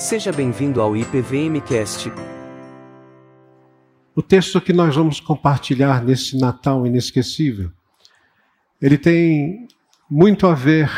[0.00, 2.10] Seja bem-vindo ao IPVMcast.
[4.16, 7.70] O texto que nós vamos compartilhar nesse Natal inesquecível,
[8.80, 9.68] ele tem
[10.10, 10.90] muito a ver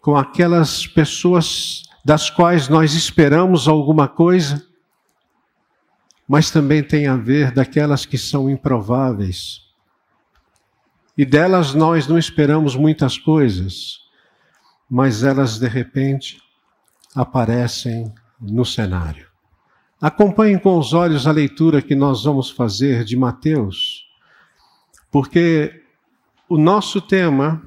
[0.00, 4.64] com aquelas pessoas das quais nós esperamos alguma coisa,
[6.26, 9.62] mas também tem a ver daquelas que são improváveis.
[11.16, 14.02] E delas nós não esperamos muitas coisas,
[14.88, 16.38] mas elas de repente
[17.14, 19.26] aparecem no cenário.
[20.00, 24.06] Acompanhem com os olhos a leitura que nós vamos fazer de Mateus,
[25.10, 25.82] porque
[26.48, 27.62] o nosso tema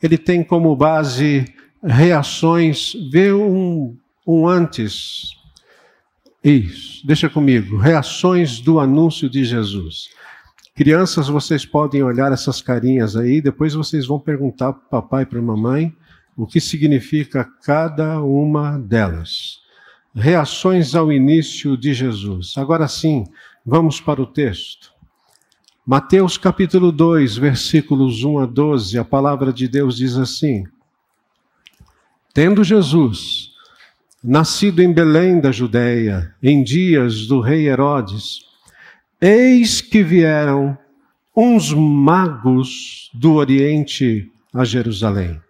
[0.00, 1.44] ele tem como base
[1.82, 3.96] reações, vê um,
[4.26, 5.36] um antes.
[6.42, 7.76] Isso, deixa comigo.
[7.76, 10.08] Reações do anúncio de Jesus.
[10.74, 15.26] Crianças, vocês podem olhar essas carinhas aí, depois vocês vão perguntar para o papai e
[15.26, 15.94] para a mamãe
[16.36, 19.60] o que significa cada uma delas.
[20.14, 22.54] Reações ao início de Jesus.
[22.56, 23.24] Agora sim,
[23.64, 24.92] vamos para o texto.
[25.86, 30.64] Mateus capítulo 2, versículos 1 a 12, a palavra de Deus diz assim:
[32.32, 33.50] Tendo Jesus
[34.22, 38.46] nascido em Belém da Judéia, em dias do rei Herodes,
[39.20, 40.78] eis que vieram
[41.36, 45.40] uns magos do Oriente a Jerusalém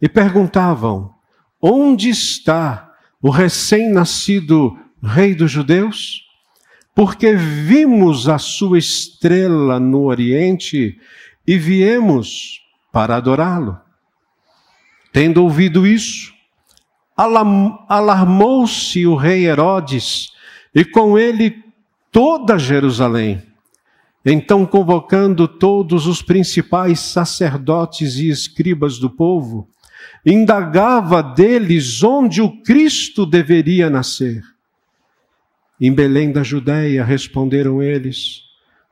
[0.00, 1.14] e perguntavam:
[1.60, 6.26] Onde está o recém-nascido rei dos judeus?
[6.94, 10.98] Porque vimos a sua estrela no Oriente
[11.46, 12.60] e viemos
[12.92, 13.78] para adorá-lo.
[15.12, 16.32] Tendo ouvido isso,
[17.16, 20.32] alarmou-se o rei Herodes
[20.74, 21.62] e com ele
[22.10, 23.42] toda Jerusalém.
[24.24, 29.68] Então, convocando todos os principais sacerdotes e escribas do povo,
[30.24, 34.42] indagava deles onde o Cristo deveria nascer.
[35.80, 38.42] Em Belém da Judéia, responderam eles,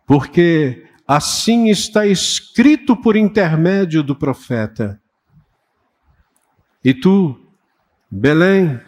[0.06, 5.00] porque assim está escrito por intermédio do profeta.
[6.82, 7.38] E tu,
[8.10, 8.80] Belém,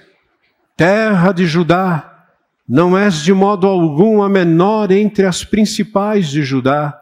[0.77, 2.27] terra de Judá,
[2.67, 6.99] não és de modo algum a menor entre as principais de Judá,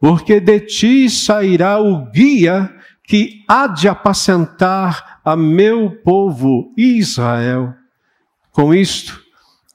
[0.00, 2.74] porque de ti sairá o guia
[3.04, 7.74] que há de apacentar a meu povo Israel.
[8.50, 9.20] Com isto,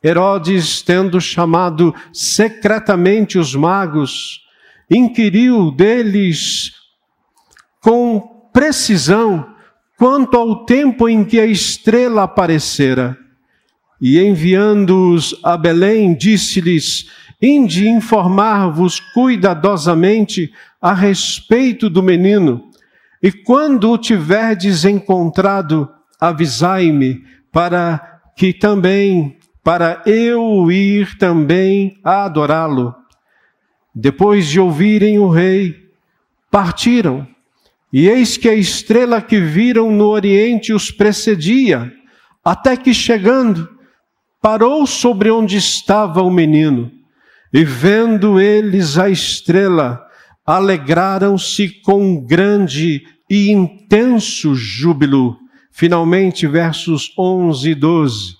[0.03, 4.41] Herodes, tendo chamado secretamente os magos,
[4.89, 6.71] inquiriu deles
[7.81, 9.53] com precisão
[9.97, 13.17] quanto ao tempo em que a estrela aparecera.
[13.99, 17.09] E enviando-os a Belém, disse-lhes:
[17.41, 22.66] Inde informar-vos cuidadosamente a respeito do menino,
[23.27, 32.95] e quando o tiverdes encontrado, avisai-me, para que também, para eu ir também a adorá-lo.
[33.93, 35.75] Depois de ouvirem o rei,
[36.49, 37.27] partiram
[37.91, 41.91] e eis que a estrela que viram no oriente os precedia,
[42.41, 43.67] até que chegando,
[44.41, 46.89] parou sobre onde estava o menino.
[47.53, 50.01] E vendo eles a estrela,
[50.45, 55.37] alegraram-se com grande e intenso júbilo.
[55.71, 58.37] Finalmente, versos 11 e 12.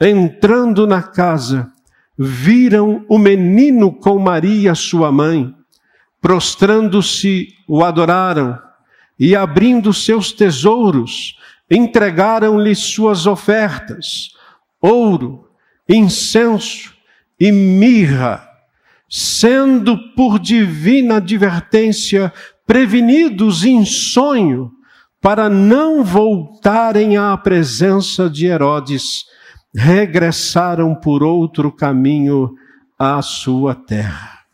[0.00, 1.70] Entrando na casa,
[2.18, 5.54] viram o menino com Maria, sua mãe.
[6.20, 8.58] Prostrando-se, o adoraram
[9.18, 11.36] e abrindo seus tesouros,
[11.70, 14.30] entregaram-lhe suas ofertas:
[14.80, 15.48] ouro,
[15.88, 16.92] incenso
[17.38, 18.46] e mirra,
[19.08, 22.32] sendo por divina advertência
[22.72, 24.74] prevenidos em sonho
[25.20, 29.26] para não voltarem à presença de Herodes,
[29.74, 32.54] regressaram por outro caminho
[32.98, 34.46] à sua terra.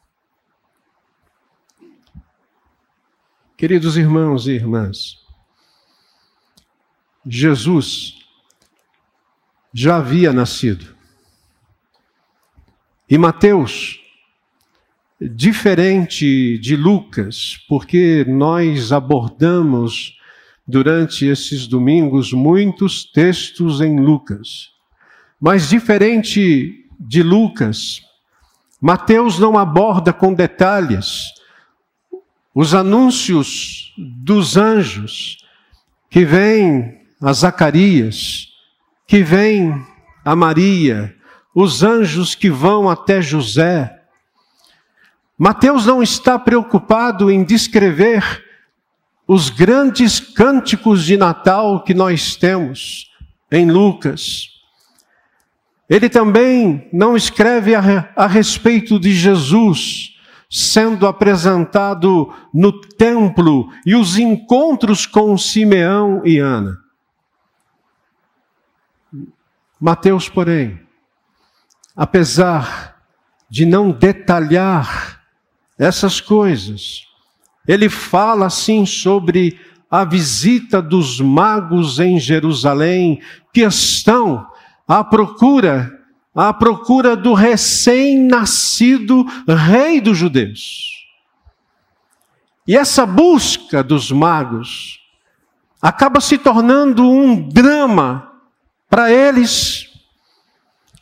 [3.57, 5.25] Queridos irmãos e irmãs,
[7.25, 8.19] Jesus
[9.73, 10.93] já havia nascido.
[13.09, 14.08] E Mateus,
[15.21, 20.17] diferente de Lucas, porque nós abordamos
[20.67, 24.71] durante esses domingos muitos textos em Lucas.
[25.41, 28.03] Mas diferente de Lucas,
[28.81, 31.33] Mateus não aborda com detalhes
[32.55, 35.39] os anúncios dos anjos
[36.11, 38.49] que vêm a Zacarias,
[39.07, 39.75] que vêm
[40.25, 41.15] a Maria,
[41.55, 43.98] os anjos que vão até José.
[45.39, 48.45] Mateus não está preocupado em descrever
[49.25, 53.09] os grandes cânticos de Natal que nós temos
[53.53, 54.49] em Lucas.
[55.89, 60.17] Ele também não escreve a, a respeito de Jesus
[60.51, 66.79] sendo apresentado no templo e os encontros com Simeão e Ana.
[69.79, 70.81] Mateus, porém,
[71.95, 72.97] apesar
[73.49, 75.18] de não detalhar
[75.79, 77.03] essas coisas,
[77.67, 79.61] ele fala assim sobre
[79.91, 83.21] a visita dos magos em Jerusalém,
[83.53, 84.47] que estão
[84.87, 85.99] à procura,
[86.35, 90.89] à procura do recém-nascido rei dos judeus.
[92.67, 95.01] E essa busca dos magos
[95.81, 98.31] acaba se tornando um drama
[98.91, 99.89] para eles,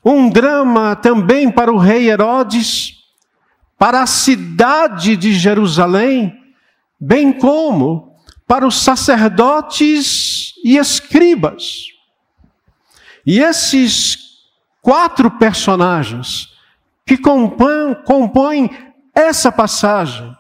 [0.04, 2.95] um drama também para o rei Herodes,
[3.78, 6.38] para a cidade de Jerusalém,
[6.98, 8.14] bem como
[8.46, 11.88] para os sacerdotes e escribas.
[13.24, 14.18] E esses
[14.80, 16.48] quatro personagens
[17.04, 18.70] que compõem, compõem
[19.14, 20.36] essa passagem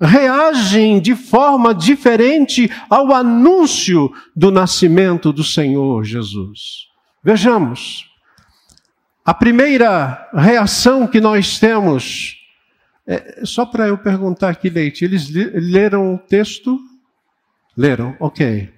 [0.00, 6.88] reagem de forma diferente ao anúncio do nascimento do Senhor Jesus.
[7.24, 8.10] Vejamos,
[9.24, 12.35] a primeira reação que nós temos,
[13.06, 16.78] é, só para eu perguntar aqui, Leite, eles leram o texto?
[17.76, 18.72] Leram, ok.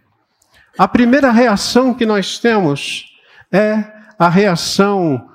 [0.76, 3.16] A primeira reação que nós temos
[3.50, 5.28] é a reação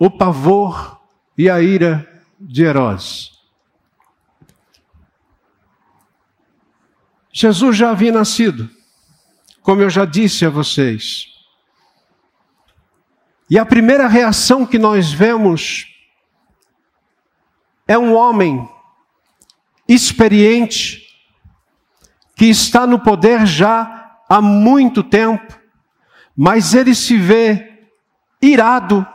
[0.00, 0.98] o pavor
[1.36, 3.38] e a ira de Herodes.
[7.30, 8.68] Jesus já havia nascido,
[9.70, 11.26] como eu já disse a vocês.
[13.48, 15.86] E a primeira reação que nós vemos
[17.86, 18.68] é um homem
[19.86, 21.06] experiente,
[22.34, 25.56] que está no poder já há muito tempo,
[26.36, 27.86] mas ele se vê
[28.42, 29.06] irado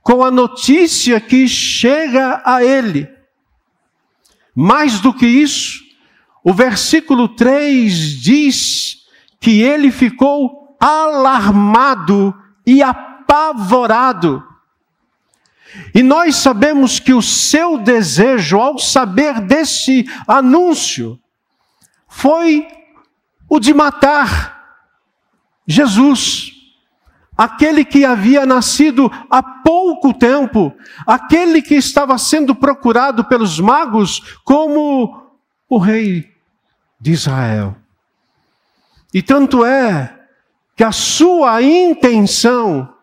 [0.00, 3.06] com a notícia que chega a ele.
[4.54, 5.82] Mais do que isso,
[6.42, 7.92] o versículo 3
[8.22, 8.99] diz
[9.40, 12.34] que ele ficou alarmado
[12.66, 14.44] e apavorado.
[15.94, 21.18] E nós sabemos que o seu desejo, ao saber desse anúncio,
[22.08, 22.66] foi
[23.48, 24.60] o de matar
[25.66, 26.52] Jesus,
[27.36, 30.74] aquele que havia nascido há pouco tempo,
[31.06, 35.30] aquele que estava sendo procurado pelos magos como
[35.68, 36.28] o rei
[37.00, 37.76] de Israel.
[39.12, 40.18] E tanto é
[40.76, 42.94] que a sua intenção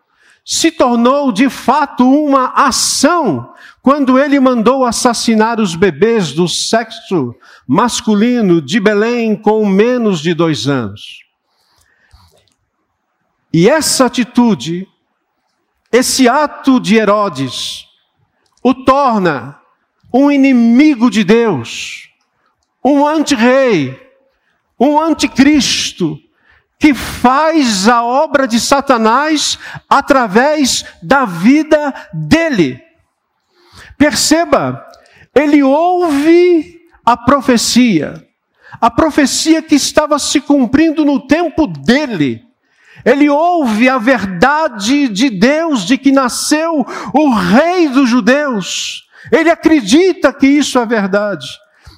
[0.44, 3.52] se tornou de fato uma ação
[3.82, 7.34] quando ele mandou assassinar os bebês do sexo
[7.66, 11.20] masculino de Belém com menos de dois anos.
[13.52, 14.88] E essa atitude,
[15.92, 17.86] esse ato de Herodes,
[18.62, 19.60] o torna
[20.12, 22.08] um inimigo de Deus,
[22.82, 24.07] um anti-rei,
[24.78, 26.18] um anticristo,
[26.78, 29.58] que faz a obra de Satanás
[29.88, 32.80] através da vida dele.
[33.96, 34.86] Perceba,
[35.34, 38.24] ele ouve a profecia,
[38.80, 42.44] a profecia que estava se cumprindo no tempo dele.
[43.04, 49.08] Ele ouve a verdade de Deus de que nasceu o rei dos judeus.
[49.32, 51.46] Ele acredita que isso é verdade.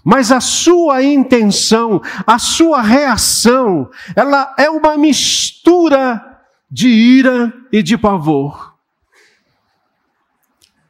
[0.05, 6.41] Mas a sua intenção, a sua reação, ela é uma mistura
[6.71, 8.75] de ira e de pavor.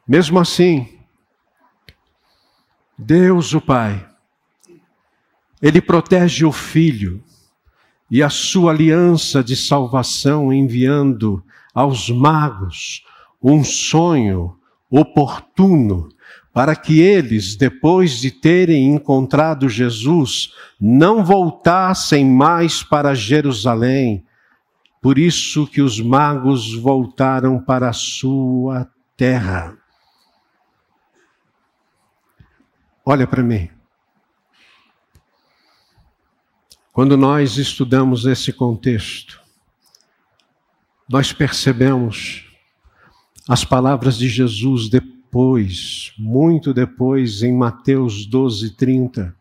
[0.07, 0.99] Mesmo assim,
[2.97, 4.07] Deus o Pai,
[5.63, 7.23] Ele protege o Filho
[8.11, 13.05] e a sua aliança de salvação, enviando aos magos
[13.43, 14.59] um sonho
[14.91, 16.09] oportuno
[16.53, 24.25] para que eles, depois de terem encontrado Jesus, não voltassem mais para Jerusalém.
[25.01, 29.77] Por isso que os magos voltaram para a sua terra.
[33.07, 33.71] Olha para mim.
[36.93, 39.41] Quando nós estudamos esse contexto,
[41.09, 42.45] nós percebemos
[43.49, 49.33] as palavras de Jesus depois depois, muito depois, em Mateus 12, 30,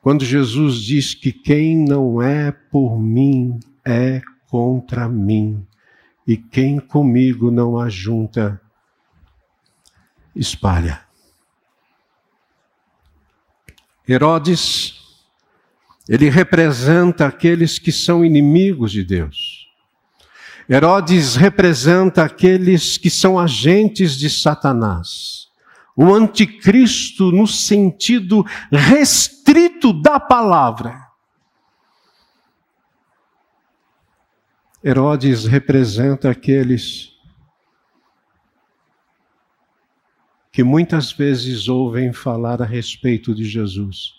[0.00, 5.66] quando Jesus diz que quem não é por mim é contra mim,
[6.24, 8.60] e quem comigo não ajunta,
[10.36, 11.00] espalha.
[14.08, 14.94] Herodes
[16.08, 19.55] Ele representa aqueles que são inimigos de Deus.
[20.68, 25.46] Herodes representa aqueles que são agentes de Satanás.
[25.96, 31.06] O anticristo no sentido restrito da palavra.
[34.84, 37.12] Herodes representa aqueles
[40.52, 44.14] que muitas vezes ouvem falar a respeito de Jesus,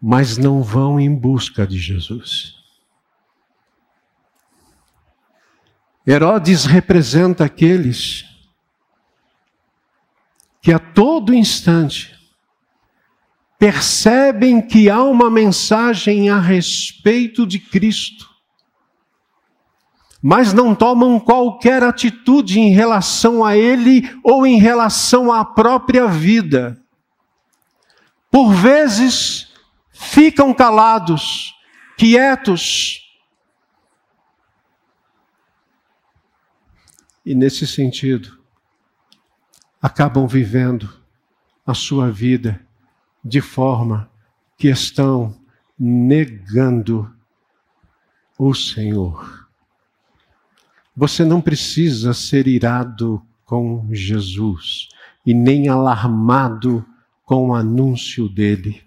[0.00, 2.63] mas não vão em busca de Jesus.
[6.06, 8.26] Herodes representa aqueles
[10.60, 12.14] que a todo instante
[13.58, 18.28] percebem que há uma mensagem a respeito de Cristo,
[20.22, 26.78] mas não tomam qualquer atitude em relação a Ele ou em relação à própria vida.
[28.30, 29.48] Por vezes,
[29.90, 31.54] ficam calados,
[31.96, 33.03] quietos,
[37.24, 38.38] e nesse sentido,
[39.80, 40.88] acabam vivendo
[41.66, 42.60] a sua vida
[43.24, 44.10] de forma
[44.58, 45.34] que estão
[45.78, 47.10] negando
[48.38, 49.48] o Senhor.
[50.96, 54.88] Você não precisa ser irado com Jesus
[55.24, 56.84] e nem alarmado
[57.24, 58.82] com o anúncio dele.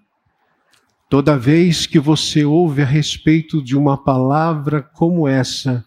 [1.10, 5.86] Toda vez que você ouve a respeito de uma palavra como essa,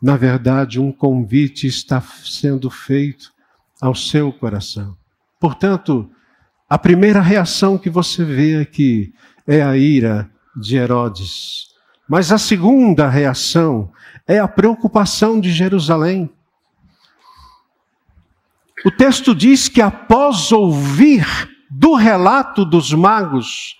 [0.00, 3.32] na verdade, um convite está sendo feito
[3.80, 4.96] ao seu coração.
[5.38, 6.10] Portanto,
[6.68, 9.12] a primeira reação que você vê aqui
[9.46, 11.68] é a ira de Herodes.
[12.08, 13.92] Mas a segunda reação
[14.26, 16.30] é a preocupação de Jerusalém.
[18.84, 21.26] O texto diz que após ouvir
[21.70, 23.76] do relato dos magos,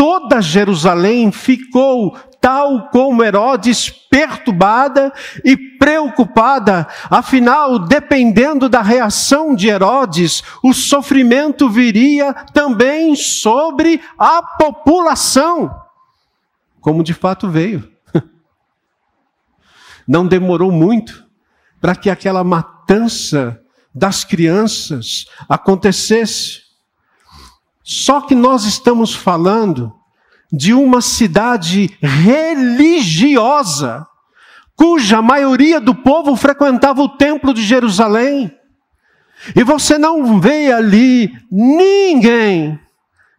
[0.00, 5.12] toda Jerusalém ficou tal como Herodes, perturbada
[5.44, 6.88] e preocupada.
[7.10, 15.70] Afinal, dependendo da reação de Herodes, o sofrimento viria também sobre a população,
[16.80, 17.86] como de fato veio.
[20.08, 21.26] Não demorou muito
[21.78, 23.60] para que aquela matança
[23.94, 26.69] das crianças acontecesse.
[27.82, 29.92] Só que nós estamos falando
[30.52, 34.06] de uma cidade religiosa,
[34.76, 38.52] cuja maioria do povo frequentava o templo de Jerusalém.
[39.54, 42.78] E você não vê ali ninguém,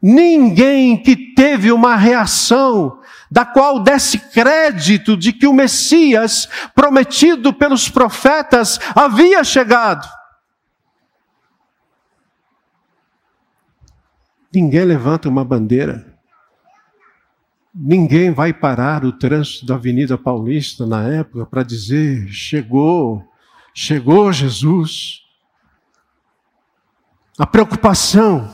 [0.02, 7.88] ninguém que teve uma reação da qual desse crédito de que o Messias prometido pelos
[7.88, 10.08] profetas havia chegado.
[14.54, 16.12] Ninguém levanta uma bandeira.
[17.74, 23.24] Ninguém vai parar o trânsito da Avenida Paulista na época para dizer: chegou,
[23.74, 25.22] chegou Jesus.
[27.40, 28.54] A preocupação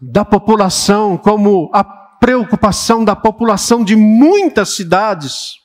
[0.00, 5.56] da população, como a preocupação da população de muitas cidades,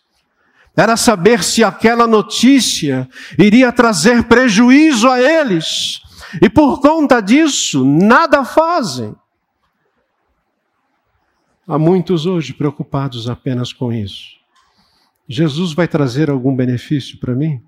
[0.76, 6.02] era saber se aquela notícia iria trazer prejuízo a eles.
[6.40, 9.16] E por conta disso, nada fazem.
[11.68, 14.40] Há muitos hoje preocupados apenas com isso.
[15.28, 17.62] Jesus vai trazer algum benefício para mim?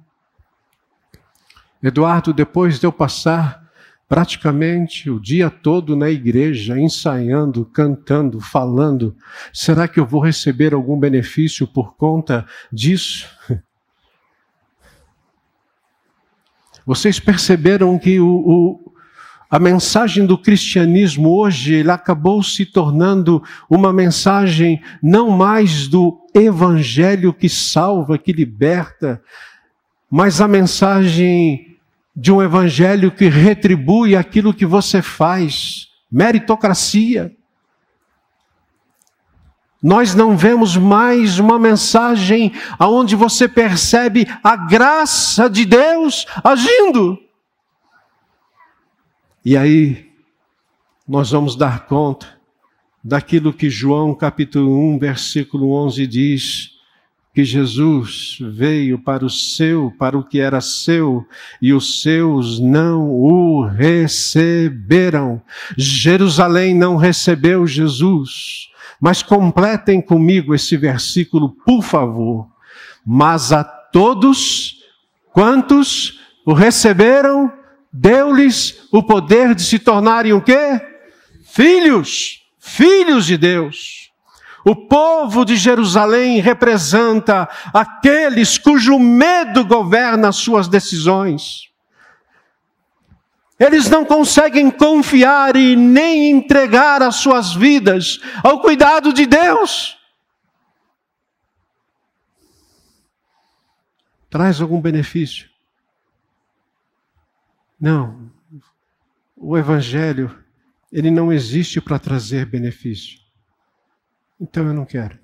[1.81, 3.63] Eduardo, depois de eu passar
[4.07, 9.15] praticamente o dia todo na igreja, ensaiando, cantando, falando,
[9.51, 13.27] será que eu vou receber algum benefício por conta disso?
[16.85, 18.93] Vocês perceberam que o, o,
[19.49, 27.33] a mensagem do cristianismo hoje ele acabou se tornando uma mensagem não mais do evangelho
[27.33, 29.21] que salva, que liberta,
[30.09, 31.77] mas a mensagem
[32.15, 37.31] de um evangelho que retribui aquilo que você faz, meritocracia.
[39.83, 47.19] Nós não vemos mais uma mensagem aonde você percebe a graça de Deus agindo.
[49.43, 50.09] E aí,
[51.05, 52.27] nós vamos dar conta
[53.03, 56.73] daquilo que João capítulo 1, versículo 11 diz,
[57.33, 61.27] que Jesus veio para o seu, para o que era seu,
[61.61, 65.41] e os seus não o receberam.
[65.75, 68.69] Jerusalém não recebeu Jesus.
[69.03, 72.47] Mas completem comigo esse versículo, por favor.
[73.05, 74.81] Mas a todos
[75.33, 77.51] quantos o receberam,
[77.91, 80.79] deu-lhes o poder de se tornarem o quê?
[81.43, 84.09] Filhos, filhos de Deus.
[84.63, 91.72] O povo de Jerusalém representa aqueles cujo medo governa as suas decisões.
[93.59, 99.97] Eles não conseguem confiar e nem entregar as suas vidas ao cuidado de Deus.
[104.29, 105.47] Traz algum benefício?
[107.79, 108.31] Não.
[109.35, 110.43] O Evangelho,
[110.91, 113.19] ele não existe para trazer benefício.
[114.39, 115.22] Então eu não quero.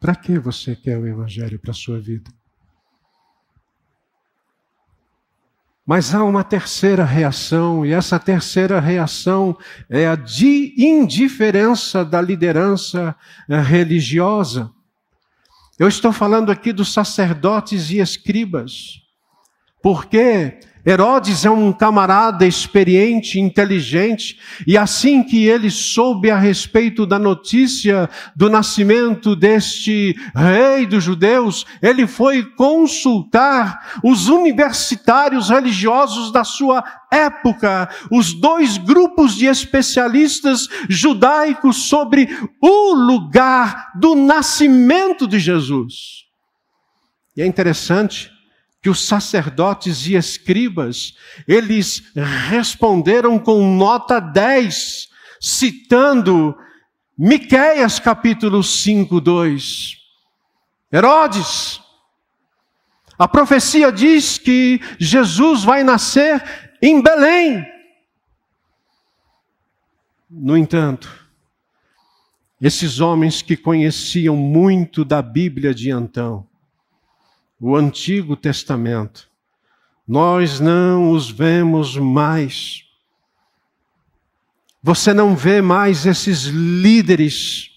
[0.00, 2.32] Para que você quer o Evangelho para a sua vida?
[5.84, 9.58] Mas há uma terceira reação, e essa terceira reação
[9.90, 13.14] é a de indiferença da liderança
[13.48, 14.70] eh, religiosa.
[15.78, 19.02] Eu estou falando aqui dos sacerdotes e escribas,
[19.82, 27.18] porque Herodes é um camarada experiente, inteligente, e assim que ele soube a respeito da
[27.18, 36.82] notícia do nascimento deste rei dos judeus, ele foi consultar os universitários religiosos da sua
[37.12, 42.28] época, os dois grupos de especialistas judaicos sobre
[42.60, 46.24] o lugar do nascimento de Jesus.
[47.36, 48.39] E é interessante
[48.82, 51.14] que os sacerdotes e escribas,
[51.46, 52.02] eles
[52.48, 55.08] responderam com nota 10,
[55.40, 56.56] citando
[57.16, 59.96] Miqueias capítulo 5, 2.
[60.92, 61.80] Herodes,
[63.18, 66.42] a profecia diz que Jesus vai nascer
[66.80, 67.66] em Belém.
[70.30, 71.28] No entanto,
[72.60, 76.48] esses homens que conheciam muito da Bíblia de então,
[77.60, 79.28] o Antigo Testamento,
[80.08, 82.84] nós não os vemos mais.
[84.82, 87.70] Você não vê mais esses líderes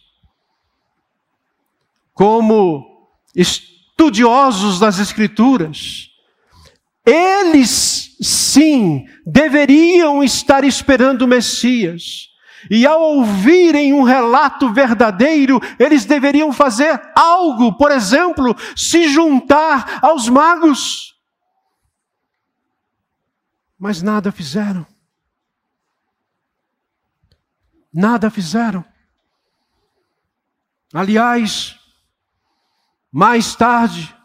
[2.13, 6.09] como estudiosos das Escrituras.
[7.05, 12.32] Eles, sim, deveriam estar esperando o Messias.
[12.69, 20.29] E ao ouvirem um relato verdadeiro, eles deveriam fazer algo, por exemplo, se juntar aos
[20.29, 21.15] magos.
[23.77, 24.85] Mas nada fizeram.
[27.93, 28.83] Nada fizeram.
[30.93, 31.77] Aliás,
[33.11, 34.15] mais tarde,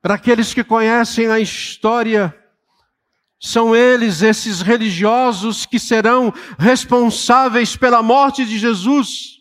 [0.00, 2.43] para aqueles que conhecem a história
[3.40, 9.34] são eles, esses religiosos, que serão responsáveis pela morte de Jesus.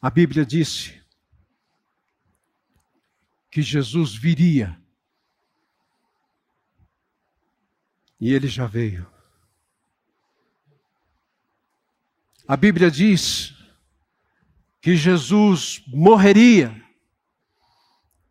[0.00, 1.02] A Bíblia disse
[3.50, 4.80] que Jesus viria.
[8.20, 9.06] E ele já veio.
[12.46, 13.57] A Bíblia diz
[14.80, 16.74] que Jesus morreria.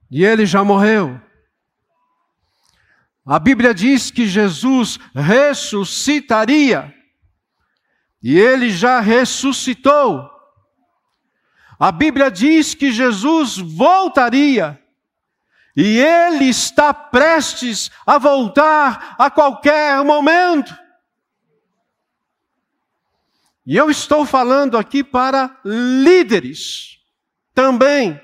[0.10, 1.20] E ele já morreu.
[3.26, 6.94] A Bíblia diz que Jesus ressuscitaria.
[8.24, 10.30] E ele já ressuscitou.
[11.80, 14.82] A Bíblia diz que Jesus voltaria.
[15.76, 20.76] E ele está prestes a voltar a qualquer momento.
[23.68, 27.00] E eu estou falando aqui para líderes
[27.54, 28.18] também.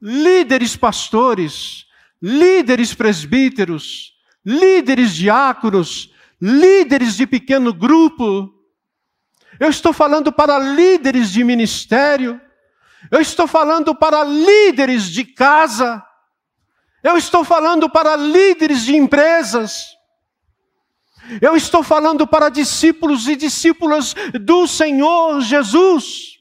[0.00, 1.84] Líderes pastores,
[2.22, 4.12] líderes presbíteros,
[4.46, 8.54] líderes diáconos, líderes de pequeno grupo.
[9.58, 12.40] Eu estou falando para líderes de ministério.
[13.10, 16.00] Eu estou falando para líderes de casa.
[17.02, 19.97] Eu estou falando para líderes de empresas.
[21.40, 26.38] Eu estou falando para discípulos e discípulas do Senhor Jesus.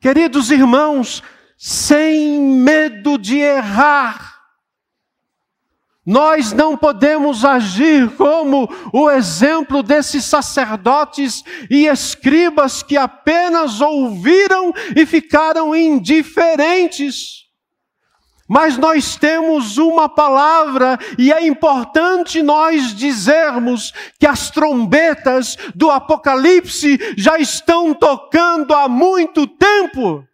[0.00, 1.22] Queridos irmãos,
[1.56, 4.34] sem medo de errar,
[6.04, 15.06] nós não podemos agir como o exemplo desses sacerdotes e escribas que apenas ouviram e
[15.06, 17.43] ficaram indiferentes.
[18.46, 26.98] Mas nós temos uma palavra e é importante nós dizermos que as trombetas do Apocalipse
[27.16, 30.26] já estão tocando há muito tempo.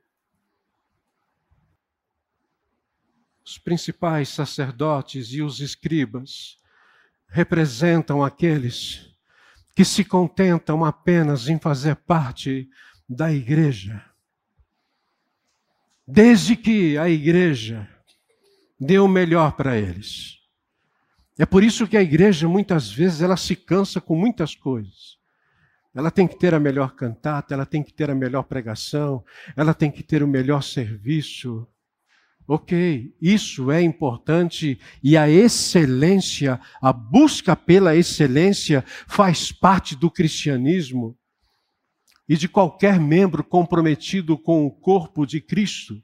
[3.44, 6.58] Os principais sacerdotes e os escribas
[7.28, 9.08] representam aqueles
[9.74, 12.68] que se contentam apenas em fazer parte
[13.08, 14.04] da igreja.
[16.06, 17.88] Desde que a igreja
[18.80, 20.38] dê o melhor para eles.
[21.38, 25.18] É por isso que a igreja muitas vezes ela se cansa com muitas coisas.
[25.94, 29.24] Ela tem que ter a melhor cantata, ela tem que ter a melhor pregação,
[29.56, 31.66] ela tem que ter o melhor serviço.
[32.46, 41.16] Ok, isso é importante e a excelência, a busca pela excelência faz parte do cristianismo
[42.28, 46.02] e de qualquer membro comprometido com o corpo de Cristo.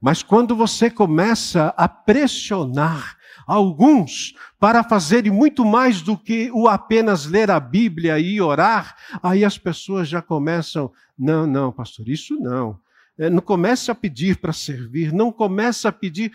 [0.00, 7.26] Mas quando você começa a pressionar alguns para fazerem muito mais do que o apenas
[7.26, 12.78] ler a Bíblia e orar, aí as pessoas já começam, não, não, pastor, isso não.
[13.18, 16.32] É, não comece a pedir para servir, não comece a pedir.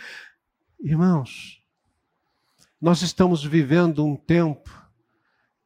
[0.79, 1.61] Irmãos,
[2.81, 4.81] nós estamos vivendo um tempo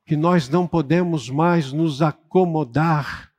[0.06, 3.32] que nós não podemos mais nos acomodar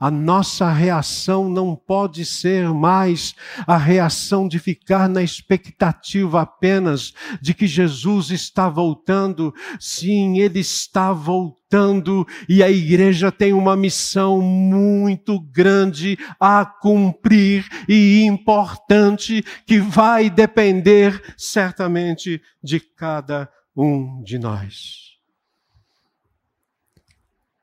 [0.00, 3.34] a nossa reação não pode ser mais
[3.66, 9.52] a reação de ficar na expectativa apenas de que Jesus está voltando.
[9.78, 18.22] Sim, ele está voltando e a igreja tem uma missão muito grande a cumprir e
[18.22, 25.09] importante que vai depender certamente de cada um de nós.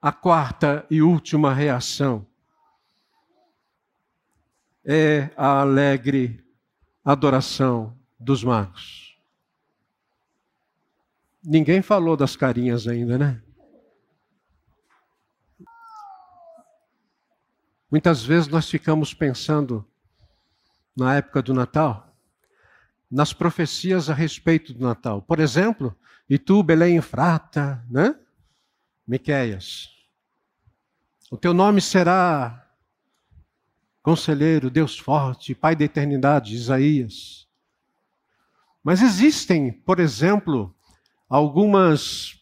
[0.01, 2.25] A quarta e última reação
[4.85, 6.45] é a alegre
[7.03, 9.17] adoração dos magos.
[11.43, 13.41] Ninguém falou das carinhas ainda, né?
[17.89, 19.85] Muitas vezes nós ficamos pensando,
[20.95, 22.13] na época do Natal,
[23.09, 25.21] nas profecias a respeito do Natal.
[25.21, 25.95] Por exemplo,
[26.29, 28.13] e tu, Belém Frata, né?
[29.07, 29.89] Miqueias.
[31.31, 32.67] O teu nome será
[34.03, 37.47] Conselheiro, Deus forte, Pai da eternidade, Isaías.
[38.83, 40.75] Mas existem, por exemplo,
[41.29, 42.41] algumas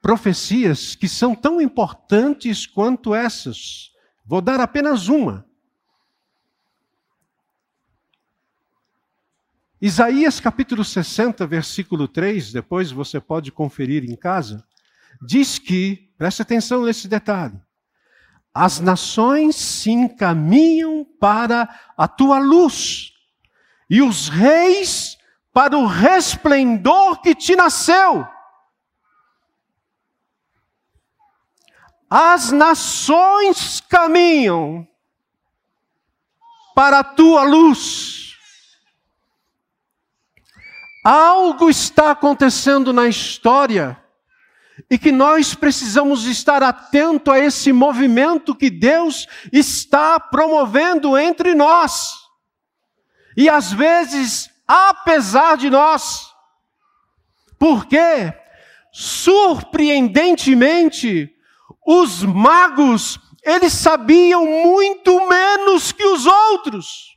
[0.00, 3.92] profecias que são tão importantes quanto essas.
[4.24, 5.46] Vou dar apenas uma.
[9.80, 14.66] Isaías capítulo 60, versículo 3, depois você pode conferir em casa,
[15.22, 17.60] diz que, preste atenção nesse detalhe,
[18.54, 23.12] as nações se encaminham para a tua luz,
[23.88, 25.16] e os reis
[25.52, 28.26] para o resplendor que te nasceu.
[32.08, 34.86] As nações caminham
[36.74, 38.36] para a tua luz.
[41.04, 44.02] Algo está acontecendo na história
[44.88, 52.12] e que nós precisamos estar atento a esse movimento que Deus está promovendo entre nós.
[53.36, 56.32] E às vezes, apesar de nós.
[57.58, 58.32] Porque,
[58.92, 61.34] surpreendentemente,
[61.86, 67.15] os magos, eles sabiam muito menos que os outros.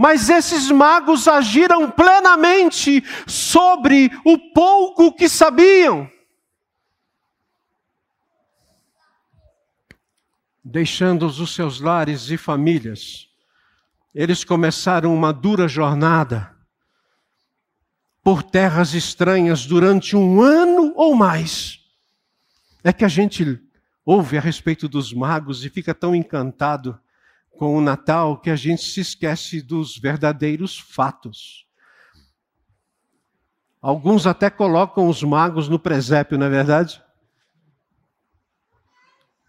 [0.00, 6.10] Mas esses magos agiram plenamente sobre o pouco que sabiam.
[10.64, 13.28] Deixando os seus lares e famílias,
[14.14, 16.56] eles começaram uma dura jornada
[18.22, 21.78] por terras estranhas durante um ano ou mais.
[22.82, 23.60] É que a gente
[24.02, 26.98] ouve a respeito dos magos e fica tão encantado
[27.60, 31.66] com o Natal que a gente se esquece dos verdadeiros fatos.
[33.82, 37.04] Alguns até colocam os magos no presépio, não é verdade?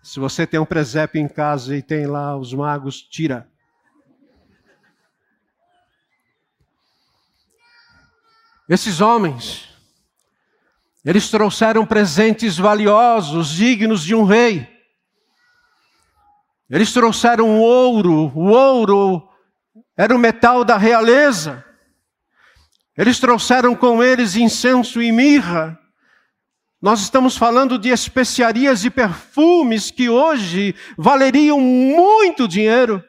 [0.04, 3.50] Se você tem um presépio em casa e tem lá os magos, tira.
[8.68, 9.70] Esses homens,
[11.06, 14.81] eles trouxeram presentes valiosos, dignos de um rei.
[16.72, 19.30] Eles trouxeram ouro, o ouro
[19.98, 21.66] era o metal da realeza.
[22.98, 25.78] Eles trouxeram com eles incenso e mirra.
[26.82, 33.04] Nós estamos falando de especiarias e perfumes que hoje valeriam muito dinheiro.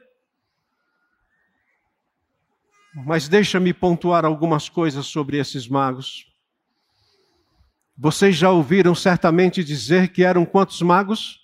[3.06, 6.26] Mas deixa-me pontuar algumas coisas sobre esses magos.
[7.96, 11.40] Vocês já ouviram certamente dizer que eram quantos magos?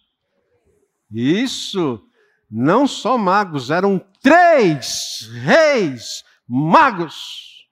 [1.11, 2.08] Isso,
[2.51, 7.69] não só magos, eram três reis magos.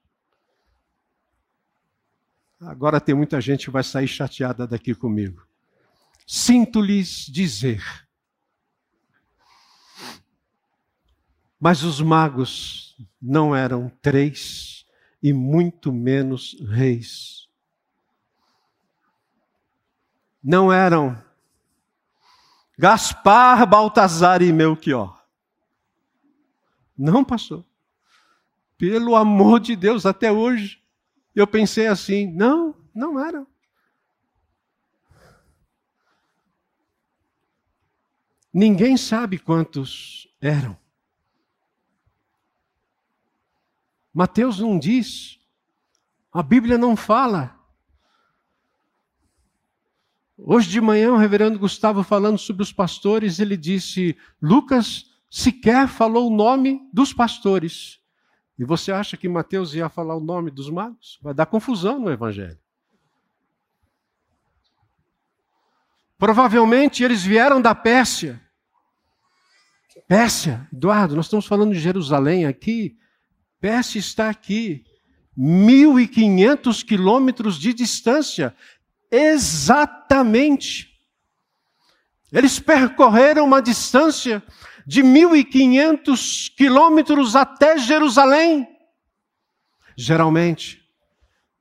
[2.61, 5.45] Agora tem muita gente que vai sair chateada daqui comigo.
[6.25, 7.83] Sinto-lhes dizer.
[11.59, 14.85] Mas os magos não eram três
[15.21, 17.47] e muito menos reis.
[20.43, 21.26] Não eram
[22.77, 25.25] Gaspar, Baltazar e Melchior.
[26.97, 27.65] Não, pastor.
[28.77, 30.81] Pelo amor de Deus, até hoje
[31.35, 33.47] eu pensei assim: não, não eram.
[38.53, 40.77] Ninguém sabe quantos eram.
[44.13, 45.39] Mateus não diz,
[46.31, 47.56] a Bíblia não fala.
[50.37, 56.31] Hoje de manhã, o reverendo Gustavo, falando sobre os pastores, ele disse: Lucas sequer falou
[56.31, 57.99] o nome dos pastores.
[58.57, 61.19] E você acha que Mateus ia falar o nome dos magos?
[61.21, 62.57] Vai dar confusão no evangelho.
[66.17, 68.41] Provavelmente eles vieram da Pérsia.
[70.07, 72.97] Pérsia, Eduardo, nós estamos falando de Jerusalém aqui.
[73.59, 74.83] Pérsia está aqui,
[75.37, 78.55] 1.500 quilômetros de distância,
[79.11, 80.89] exatamente.
[82.31, 84.43] Eles percorreram uma distância
[84.85, 88.67] de 1.500 quilômetros até Jerusalém.
[89.95, 90.81] Geralmente,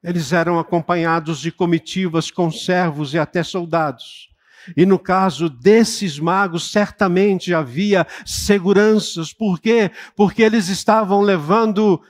[0.03, 4.29] eles eram acompanhados de comitivas com servos e até soldados.
[4.77, 9.33] E no caso desses magos, certamente havia seguranças.
[9.33, 9.91] Por quê?
[10.15, 12.03] Porque eles estavam levando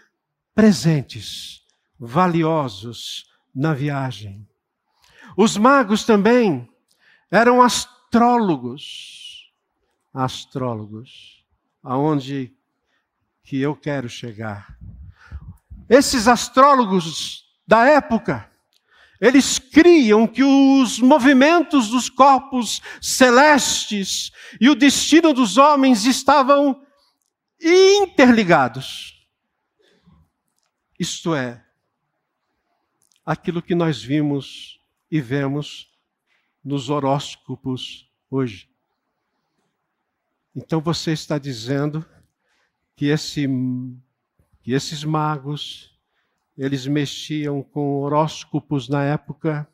[0.55, 1.63] presentes
[1.99, 4.47] valiosos na viagem.
[5.37, 6.69] Os magos também
[7.31, 9.53] eram astrólogos.
[10.13, 11.45] Astrólogos.
[11.83, 12.57] Aonde
[13.45, 14.77] que eu quero chegar?
[15.89, 18.51] Esses astrólogos da época
[19.21, 26.85] eles criam que os movimentos dos corpos celestes e o destino dos homens estavam
[27.61, 29.27] interligados.
[30.99, 31.65] Isto é,
[33.25, 35.95] aquilo que nós vimos e vemos
[36.65, 38.69] nos horóscopos hoje.
[40.55, 42.05] Então você está dizendo
[42.97, 43.47] que, esse,
[44.63, 45.97] que esses magos,
[46.57, 49.69] eles mexiam com horóscopos na época.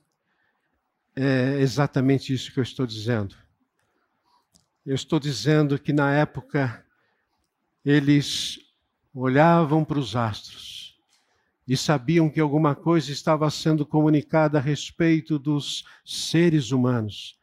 [1.15, 3.37] É exatamente isso que eu estou dizendo.
[4.85, 6.85] Eu estou dizendo que na época
[7.85, 8.59] eles
[9.15, 10.82] olhavam para os astros
[11.73, 17.39] e sabiam que alguma coisa estava sendo comunicada a respeito dos seres humanos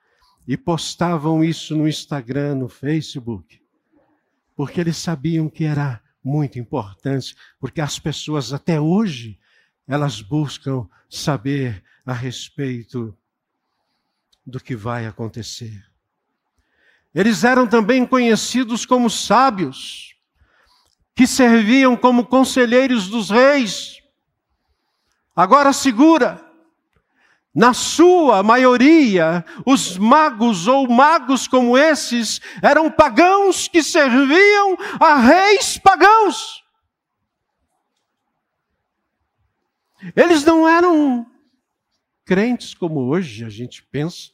[0.48, 3.60] e postavam isso no Instagram, no Facebook,
[4.56, 9.40] porque eles sabiam que era muito importante, porque as pessoas até hoje
[9.88, 13.18] elas buscam saber a respeito
[14.46, 15.84] do que vai acontecer.
[17.16, 20.16] Eles eram também conhecidos como sábios,
[21.16, 23.99] que serviam como conselheiros dos reis.
[25.40, 26.46] Agora segura,
[27.56, 35.78] na sua maioria, os magos ou magos como esses eram pagãos que serviam a reis
[35.78, 36.62] pagãos.
[40.14, 41.26] Eles não eram
[42.26, 44.32] crentes como hoje a gente pensa.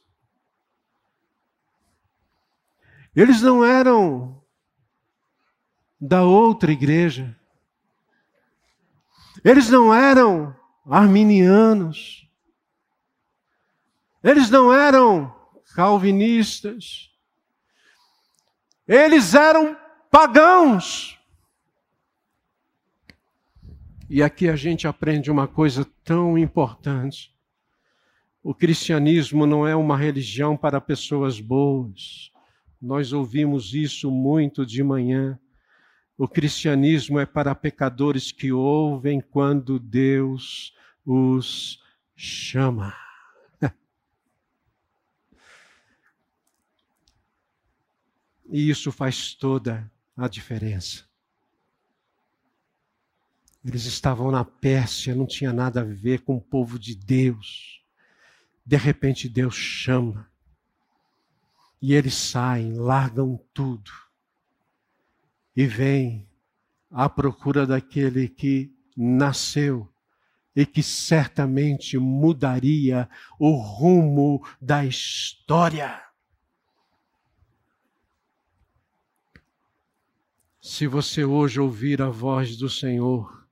[3.14, 4.42] Eles não eram
[6.00, 7.38] da outra igreja.
[9.44, 10.55] Eles não eram
[10.88, 12.28] arminianos.
[14.22, 15.34] Eles não eram
[15.74, 17.10] calvinistas.
[18.86, 19.76] Eles eram
[20.10, 21.18] pagãos.
[24.08, 27.34] E aqui a gente aprende uma coisa tão importante.
[28.42, 32.30] O cristianismo não é uma religião para pessoas boas.
[32.80, 35.38] Nós ouvimos isso muito de manhã.
[36.18, 40.74] O cristianismo é para pecadores que ouvem quando Deus
[41.04, 41.82] os
[42.14, 42.96] chama.
[48.48, 51.04] E isso faz toda a diferença.
[53.64, 57.84] Eles estavam na Pérsia, não tinha nada a ver com o povo de Deus.
[58.64, 60.30] De repente Deus chama.
[61.82, 64.05] E eles saem, largam tudo.
[65.56, 66.28] E vêm
[66.90, 69.90] à procura daquele que nasceu
[70.54, 76.02] e que certamente mudaria o rumo da história.
[80.60, 83.46] Se você hoje ouvir a voz do Senhor,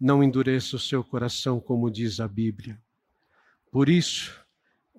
[0.00, 2.82] não endureça o seu coração, como diz a Bíblia.
[3.70, 4.44] Por isso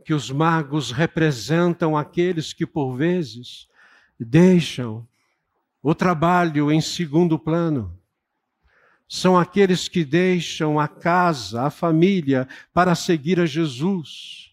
[0.06, 3.68] que os magos representam aqueles que, por vezes,
[4.20, 5.08] deixam
[5.90, 7.98] o trabalho em segundo plano.
[9.08, 14.50] São aqueles que deixam a casa, a família, para seguir a Jesus.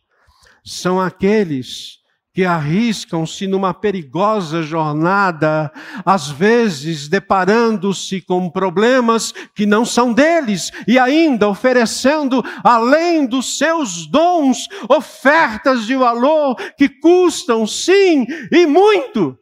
[0.65, 1.99] São aqueles
[2.33, 5.73] que arriscam-se numa perigosa jornada,
[6.07, 14.07] às vezes deparando-se com problemas que não são deles e ainda oferecendo, além dos seus
[14.07, 19.37] dons, ofertas de valor que custam, sim, e muito.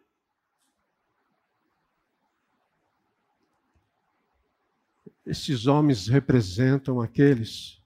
[5.25, 7.81] Esses homens representam aqueles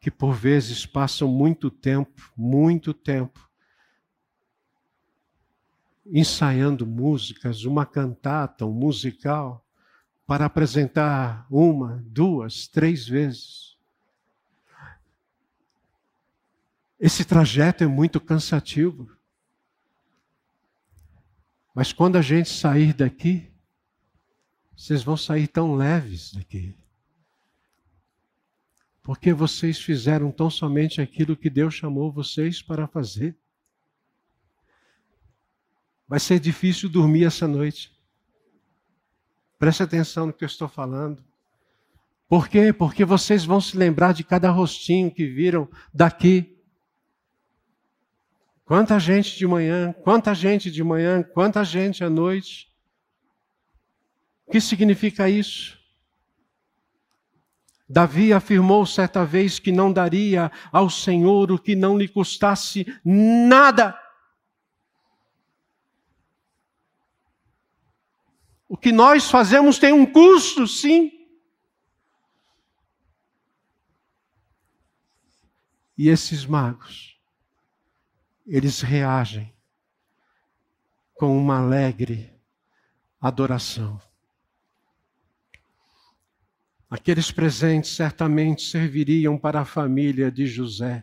[0.00, 3.48] que por vezes passam muito tempo, muito tempo,
[6.04, 9.64] ensaiando músicas, uma cantata, um musical,
[10.26, 13.78] para apresentar uma, duas, três vezes.
[17.00, 19.10] Esse trajeto é muito cansativo.
[21.74, 23.53] Mas quando a gente sair daqui,
[24.76, 26.76] vocês vão sair tão leves daqui.
[29.02, 33.36] Porque vocês fizeram tão somente aquilo que Deus chamou vocês para fazer.
[36.08, 37.92] Vai ser difícil dormir essa noite.
[39.58, 41.22] Preste atenção no que eu estou falando.
[42.28, 42.72] Por quê?
[42.72, 46.58] Porque vocês vão se lembrar de cada rostinho que viram daqui.
[48.64, 52.73] Quanta gente de manhã, quanta gente de manhã, quanta gente à noite.
[54.46, 55.78] O que significa isso?
[57.88, 63.98] Davi afirmou certa vez que não daria ao Senhor o que não lhe custasse nada.
[68.68, 71.12] O que nós fazemos tem um custo, sim.
[75.96, 77.16] E esses magos,
[78.46, 79.54] eles reagem
[81.14, 82.34] com uma alegre
[83.20, 84.00] adoração.
[86.94, 91.02] Aqueles presentes certamente serviriam para a família de José.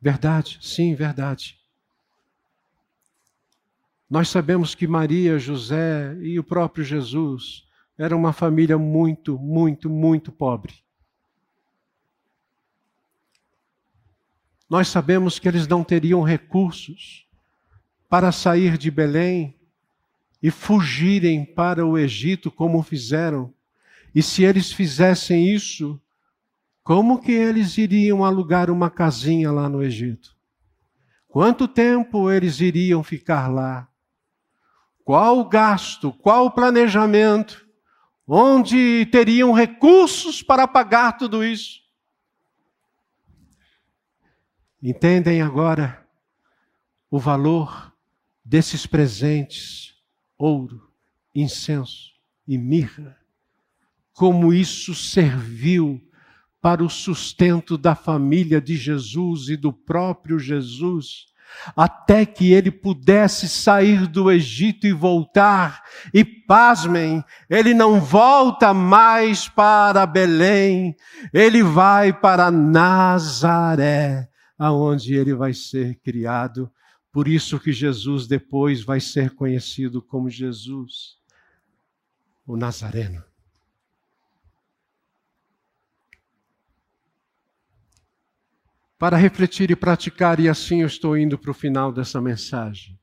[0.00, 0.58] Verdade?
[0.62, 1.60] Sim, verdade.
[4.08, 7.68] Nós sabemos que Maria, José e o próprio Jesus
[7.98, 10.72] eram uma família muito, muito, muito pobre.
[14.66, 17.28] Nós sabemos que eles não teriam recursos
[18.08, 19.54] para sair de Belém
[20.42, 23.53] e fugirem para o Egito como fizeram.
[24.14, 26.00] E se eles fizessem isso,
[26.84, 30.36] como que eles iriam alugar uma casinha lá no Egito?
[31.26, 33.88] Quanto tempo eles iriam ficar lá?
[35.02, 36.12] Qual o gasto?
[36.12, 37.66] Qual o planejamento?
[38.26, 41.82] Onde teriam recursos para pagar tudo isso?
[44.80, 46.06] Entendem agora
[47.10, 47.92] o valor
[48.44, 49.96] desses presentes:
[50.38, 50.90] ouro,
[51.34, 52.12] incenso
[52.46, 53.23] e mirra?
[54.14, 56.00] Como isso serviu
[56.62, 61.26] para o sustento da família de Jesus e do próprio Jesus
[61.76, 65.82] até que ele pudesse sair do Egito e voltar.
[66.12, 70.94] E pasmem, ele não volta mais para Belém,
[71.32, 76.70] ele vai para Nazaré, aonde ele vai ser criado.
[77.12, 81.16] Por isso que Jesus depois vai ser conhecido como Jesus,
[82.46, 83.22] o Nazareno.
[89.04, 92.98] Para refletir e praticar, e assim eu estou indo para o final dessa mensagem.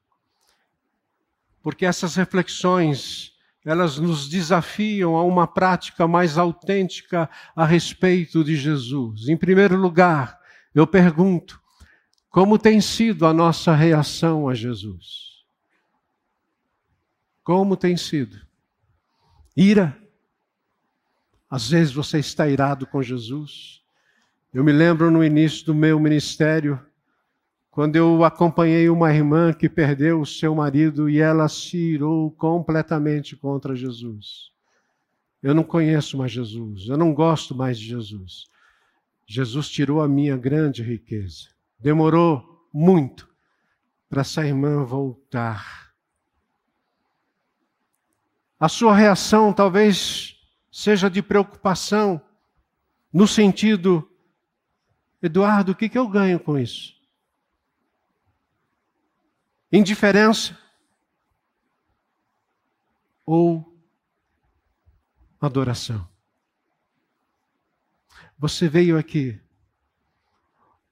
[1.62, 3.34] Porque essas reflexões,
[3.64, 9.28] elas nos desafiam a uma prática mais autêntica a respeito de Jesus.
[9.30, 10.40] Em primeiro lugar,
[10.74, 11.62] eu pergunto:
[12.32, 15.46] como tem sido a nossa reação a Jesus?
[17.44, 18.42] Como tem sido?
[19.56, 19.96] Ira?
[21.48, 23.81] Às vezes você está irado com Jesus.
[24.54, 26.78] Eu me lembro no início do meu ministério,
[27.70, 33.34] quando eu acompanhei uma irmã que perdeu o seu marido e ela se irou completamente
[33.38, 34.52] contra Jesus.
[35.42, 38.44] Eu não conheço mais Jesus, eu não gosto mais de Jesus.
[39.26, 41.48] Jesus tirou a minha grande riqueza.
[41.80, 43.30] Demorou muito
[44.10, 45.94] para essa irmã voltar.
[48.60, 50.36] A sua reação talvez
[50.70, 52.22] seja de preocupação,
[53.14, 54.11] no sentido
[55.22, 57.00] Eduardo, o que, que eu ganho com isso?
[59.72, 60.58] Indiferença?
[63.26, 63.72] Ou
[65.40, 66.08] adoração.
[68.38, 69.40] Você veio aqui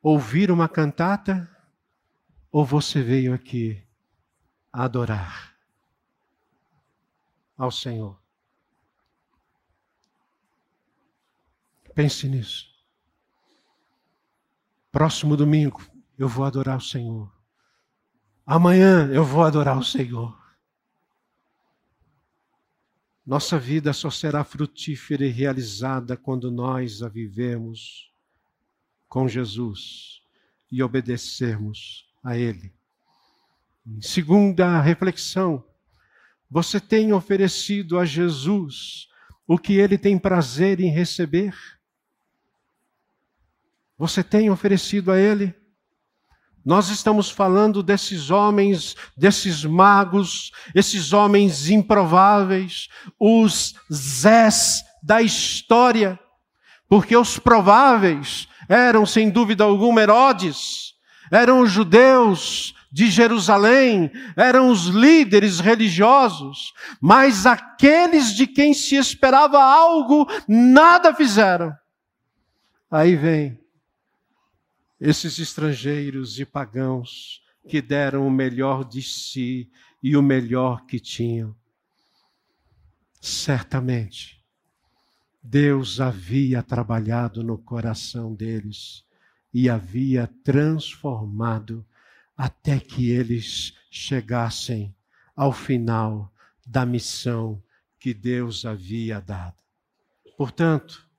[0.01, 1.49] ouvir uma cantata
[2.51, 3.83] ou você veio aqui
[4.71, 5.55] adorar
[7.57, 8.17] ao Senhor?
[11.93, 12.68] Pense nisso.
[14.91, 15.81] Próximo domingo
[16.17, 17.31] eu vou adorar o Senhor.
[18.45, 20.37] Amanhã eu vou adorar o Senhor.
[23.25, 28.11] Nossa vida só será frutífera e realizada quando nós a vivemos
[29.07, 30.21] com Jesus
[30.71, 32.73] e obedecermos a Ele.
[34.01, 35.63] Segunda reflexão,
[36.49, 39.07] você tem oferecido a Jesus
[39.47, 41.55] o que ele tem prazer em receber?
[43.99, 45.53] Você tem oferecido a Ele?
[46.63, 52.87] Nós estamos falando desses homens, desses magos, esses homens improváveis,
[53.19, 56.17] os Zés da história,
[56.87, 60.93] porque os prováveis eram, sem dúvida alguma, Herodes,
[61.29, 69.61] eram os judeus de Jerusalém, eram os líderes religiosos, mas aqueles de quem se esperava
[69.61, 71.73] algo, nada fizeram.
[72.89, 73.59] Aí vem
[74.99, 79.69] esses estrangeiros e pagãos que deram o melhor de si
[80.01, 81.55] e o melhor que tinham.
[83.21, 84.43] Certamente,
[85.41, 89.05] Deus havia trabalhado no coração deles
[89.53, 91.85] e havia transformado
[92.35, 94.95] até que eles chegassem
[95.35, 96.31] ao final
[96.65, 97.61] da missão
[97.99, 99.61] que Deus havia dado.
[100.37, 101.09] Portanto,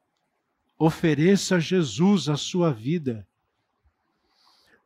[0.79, 3.27] ofereça Jesus a sua vida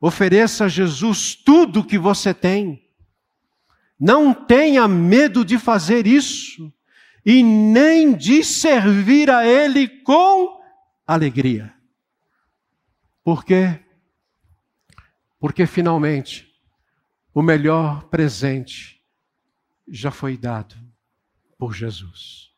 [0.07, 2.87] Ofereça a Jesus tudo o que você tem.
[3.99, 6.71] Não tenha medo de fazer isso
[7.25, 10.61] e nem de servir a Ele com
[11.07, 11.75] alegria.
[13.25, 13.81] Por quê?
[15.41, 16.55] Porque finalmente
[17.33, 19.03] o melhor presente
[19.89, 20.77] já foi dado
[21.57, 22.53] por Jesus.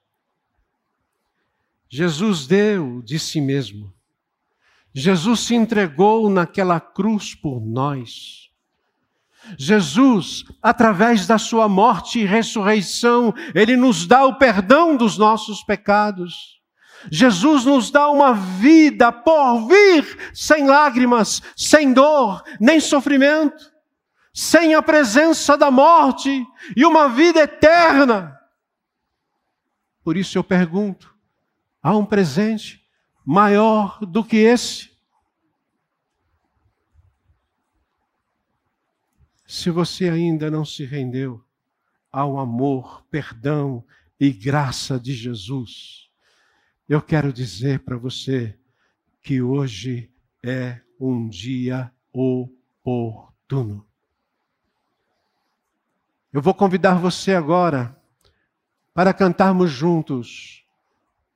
[1.88, 3.94] Jesus deu de si mesmo
[4.98, 8.48] Jesus se entregou naquela cruz por nós.
[9.58, 16.62] Jesus, através da sua morte e ressurreição, ele nos dá o perdão dos nossos pecados.
[17.12, 23.70] Jesus nos dá uma vida por vir sem lágrimas, sem dor, nem sofrimento,
[24.32, 26.42] sem a presença da morte
[26.74, 28.34] e uma vida eterna.
[30.02, 31.14] Por isso eu pergunto:
[31.82, 32.85] há um presente
[33.26, 34.88] maior do que esse?
[39.44, 41.44] Se você ainda não se rendeu
[42.12, 43.84] ao amor, perdão
[44.18, 46.08] e graça de Jesus,
[46.88, 48.56] eu quero dizer para você
[49.20, 50.08] que hoje
[50.44, 53.84] é um dia oportuno.
[56.32, 58.00] Eu vou convidar você agora
[58.94, 60.64] para cantarmos juntos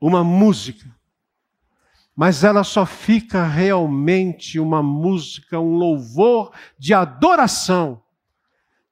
[0.00, 0.99] uma música
[2.20, 8.04] mas ela só fica realmente uma música, um louvor de adoração,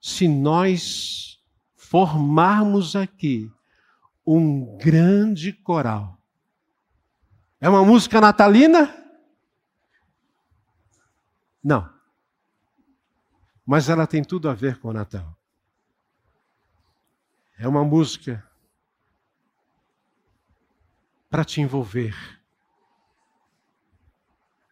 [0.00, 1.38] se nós
[1.76, 3.52] formarmos aqui
[4.26, 6.18] um grande coral.
[7.60, 8.96] É uma música natalina?
[11.62, 11.86] Não.
[13.66, 15.36] Mas ela tem tudo a ver com o Natal.
[17.58, 18.42] É uma música
[21.28, 22.37] para te envolver